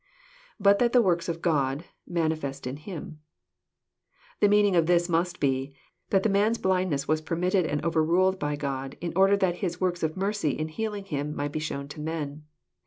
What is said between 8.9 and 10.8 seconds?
in order that His works of mercy in